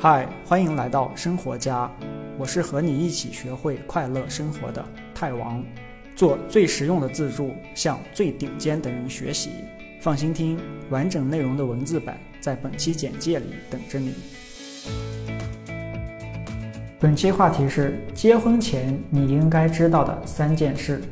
[0.00, 1.90] 嗨，欢迎来到生活家，
[2.38, 5.60] 我是和你一起学会快乐生活的泰王，
[6.14, 9.50] 做最实用的自助，向最顶尖的人学习。
[10.00, 10.56] 放心听，
[10.88, 14.14] 完整内容的文字版在本期简介里等着你。
[17.00, 21.02] 本期话题是结婚前你应该知道的三件事。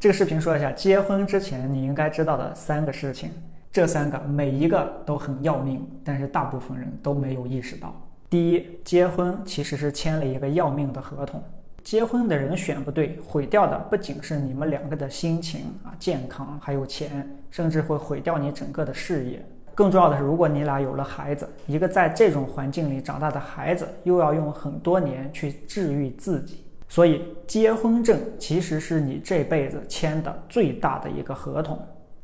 [0.00, 3.30] 这个视频说一下结婚之前你应该知道的三个事情。
[3.76, 7.94] 这三个每一个都很要命，但是大部分人都没有意识到。
[8.30, 11.42] 第一，结婚其实是签了一个要命的合同。
[11.84, 19.44] 结婚的人选不对，毁掉的不仅是你们两个的心情啊、健康，还有钱，甚至会毁掉你整个的事业。
[19.74, 26.64] 更重要的是，如果你俩有了孩子，一个在这种环境里长大的孩子，又要用很多年去治愈自己。
[26.88, 31.78] 所以，结婚证其实是你这辈子签的最大的一个合同。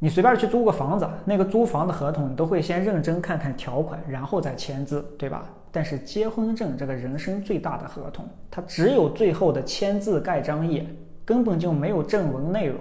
[0.00, 5.44] 你随便去租个房子，那个租房的合同你都会先认真看看条款，然后再签字，对吧？
[5.72, 10.86] 但是结婚证这个人生最大的合同，它只有最后的签字盖章页，
[11.24, 12.78] 根本就没有正文内容。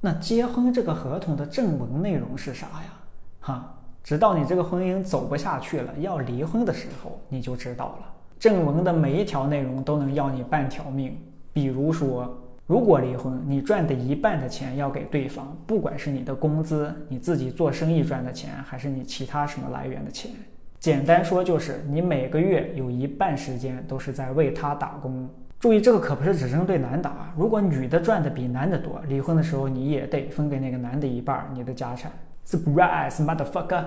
[0.00, 2.92] 那结婚这个合同的正文内容是啥呀？
[3.40, 8.06] 哈，直到你这个婚姻走不下去了，要离婚的时候，你就知道了。
[8.38, 11.14] 正文的每一条内容都能要你半条命，
[11.52, 12.34] 比如说。
[12.66, 20.32] 如果离婚，你赚的一半的钱要给对方，不管是你的工资、你自己做生意赚的钱，还是你其他什么来源的钱。
[20.80, 25.28] 简单说就是你每个月有一半时间都是在为他打工。
[25.60, 27.32] 注意，这个可不是只针对男的啊。
[27.36, 32.10] 如果女的赚的比男的多，离婚的时候你也得分给那个男的一半你的家产。
[32.44, 33.84] Surprise, mother fuck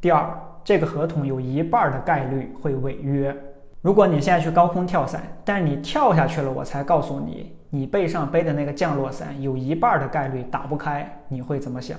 [0.00, 3.36] 第二，这个合同有一半的概率会违约。
[3.84, 11.98] 如果你现在去高空跳伞，但是你跳下去了，我才告诉你，你背上背的那个降落伞有一半的概率打不开，你会怎么想？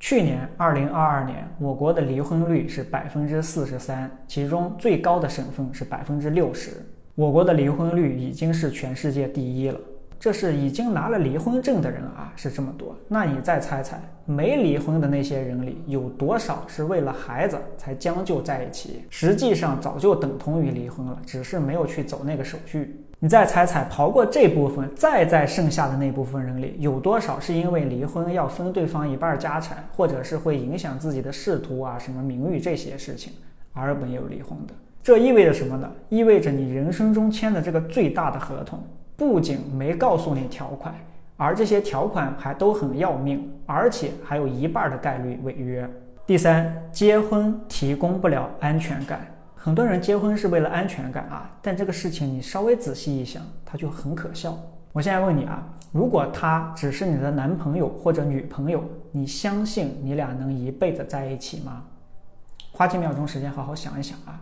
[0.00, 6.70] 去年二零二二年，我国的离婚率是百分之四十三，其中最高的省份是百分之六十，
[7.14, 9.78] 我国的离婚率已经是全世界第一了。
[10.18, 12.96] 这是已经拿了离婚证的人啊，是这么多。
[13.06, 19.04] 那你再猜猜，没离婚的那些人里，有多少是为了孩子才将就在一起？
[19.10, 23.02] 实际上早就等同于离婚了，只是没有去走那个手续。
[23.18, 33.32] 你再猜猜，刨过这部分，再在剩下的那部分人里，有多少是因为离婚要分对方一半家产，或者是会影响自己的仕途啊、什么名誉这些事情
[33.72, 34.74] 而没有离婚的？
[35.02, 35.90] 这意味着什么呢？
[36.08, 38.82] 意味着你人生中签的这个最大的合同。
[39.16, 40.94] 不仅没告诉你条款，
[41.36, 45.88] 而这些条款还都很要命，而且还有一半的概率违约。
[46.26, 49.26] 第三，结婚提供不了安全感。
[49.54, 54.56] 很多人结婚是为了安全感啊，但这个事情你稍微仔细一想，它就很可笑。
[54.92, 61.84] 我现在问你啊，如果他只是你的男朋友或者女朋友，你相信你俩能一辈子在一起吗？
[62.72, 64.40] 花几秒钟时间好好想一想啊。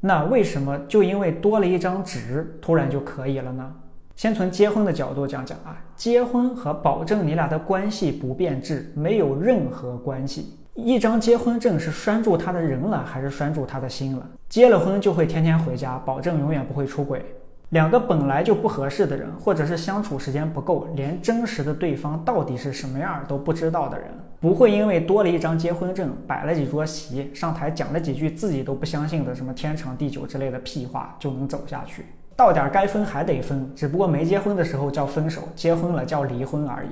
[0.00, 3.72] 那为什么就因为多了一张纸，突然就可以了呢？
[4.16, 10.56] 先从结婚的角度讲讲啊，结婚和保证你俩的关系不变质没有任何关系。
[10.74, 14.26] 一张结婚证是拴住他的人了，还是拴住他的心了？
[14.48, 17.24] 结了婚就会天天回家，保证永远不会出轨。
[17.70, 24.08] 两个本来就不合适的人，或者是相处时间不够，连真实的对方到底是什么样都不知道的人，
[24.40, 32.06] 不会因为多了一张结婚证，摆了几桌席，上台讲了几句自己都不相信的什么天长地久之类的屁话就能走下去。
[32.34, 36.88] 到点儿该分还得分，只不过没结婚的时候叫分手，结婚了叫离婚而已。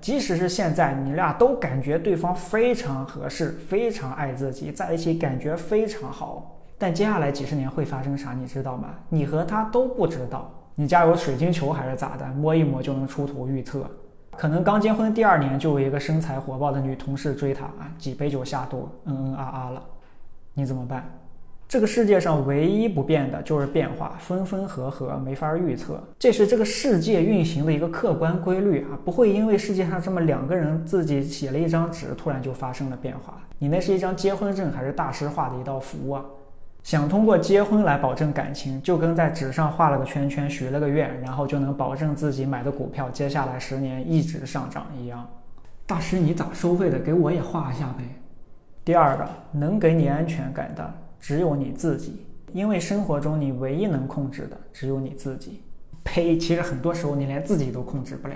[0.00, 6.60] 即使是现在，你俩都感觉对方非常合适，非常爱自己，在一起感觉非常好。
[6.78, 8.90] 但接下来几十年会发生啥，你知道吗？
[9.08, 10.52] 你和他都不知道。
[10.76, 12.24] 你家有水晶球还是咋的？
[12.28, 13.84] 摸一摸就能出图预测。
[14.36, 19.82] 可能刚结婚第二年就有一个身材火爆的女同事追他啊，几杯酒下肚，嗯嗯啊啊了。
[20.54, 21.04] 你怎么办？
[21.68, 33.40] 这个世界上唯一不变的就是变化，分分合合没法预测，这是这个世界运行的一个客观规律啊，不会因为世界上这么两个人自己写了一张纸，突然就发生了变化。
[33.58, 36.22] 你那是一张结婚证，还是大师画的一道符啊？
[36.82, 45.28] 想通过结婚来保证感情，就跟在纸上画了个圈圈，许了个愿，然后就能保证自己买的股票接下来十年一直上涨一样。
[45.86, 46.98] 大师，你咋收费的？
[46.98, 48.04] 给我也画一下呗。
[48.84, 55.62] 第二个，能给你安全感的只有你自己，因为生活中你唯一能控制的只有你自己。
[56.02, 56.36] 呸！
[56.36, 58.34] 其实很多时候你连自己都控制不了。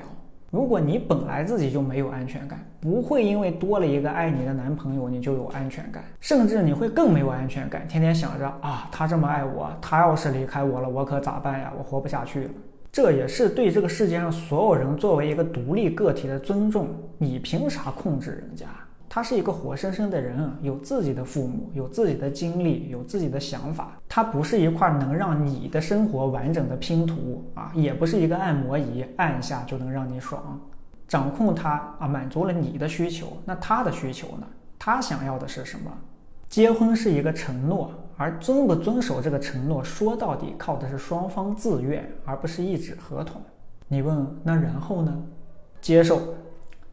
[0.57, 11.71] 如果你本来自己就没有安全感，不会因为多了一个爱你的男朋友，你就有安全感，甚至你会更没有安全感，天天想着啊，他这么爱我，他要是离开我了，我可咋办呀？
[11.77, 12.51] 我活不下去了。
[12.91, 16.89] 这也是对这个世界上所有人作为一个独立个体的尊重。
[17.19, 18.65] 你凭啥控制人家？
[19.11, 23.93] 他是一个活生生的人，有自己的父母，有自己的经历，有自己的想法。
[24.17, 30.59] 它不是一块能让你的生活完整的拼图啊，也不是一个按摩仪，按一下就能让你爽。
[31.07, 34.47] 掌控它啊，满足了你的需求，那他的需求呢？
[34.79, 35.93] 他想要的是什么？
[36.49, 43.39] 结婚是一个承诺，而遵不遵守这个承诺，说到底靠的是双方自愿，而不是一纸合同。
[43.87, 45.15] 你问那然后呢？
[45.83, 46.23] 接受，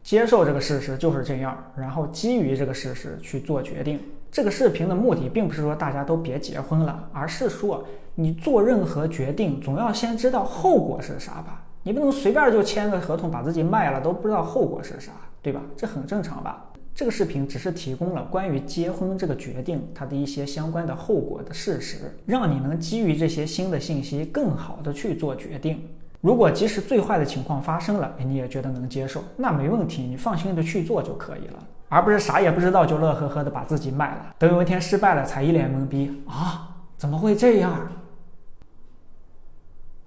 [0.02, 3.98] 接受这个事实就是这样，然后基于这个事实去做决定。
[4.34, 7.84] 这个视频的目的并不是说大家都别结婚了，而是说
[8.16, 11.62] 你做任何决定总要先知道后果是啥吧？
[11.84, 15.60] 你不能随便就签个合同把自己卖了，都不知道后果是啥，对吧？
[15.76, 16.68] 这很正常吧？
[16.96, 25.80] 这个视频只是提供了关于结婚这个决定它的一些相关的后果的事实，让你能基于这些新的信息更好的去做决定。
[26.20, 31.62] 如果即使最坏的情况发生了，你也觉得能接受，那没问题，你放心的去做就可以了，
[31.94, 37.70] 而不是啥也不知道就乐呵呵的把自己卖了，等有一天失败了才一脸懵逼啊，怎么会这样？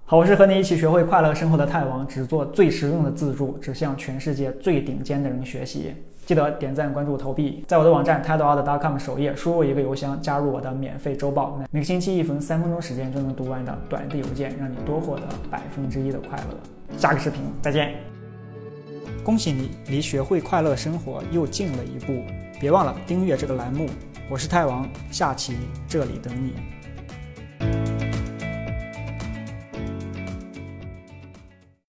[0.04, 5.94] 好，我是和你一起学会快乐生活的泰王，只做最实用的自助，只向全世界最顶尖的人学习。
[6.26, 16.98] 记得点赞、关注、投币，在我的网站 tideout.com 首页输入一个邮箱，加入我的免费周报，每个星期一封三分钟时间就能读完的短的邮件，让你多获得百分之一的快乐。
[16.98, 18.17] 下个视频再见！
[19.28, 22.24] 恭喜你离学会快乐生活又近了一步，
[22.58, 23.90] 别忘了订阅这个栏目。
[24.26, 25.54] 我是泰王，下期
[25.86, 26.77] 这里等你。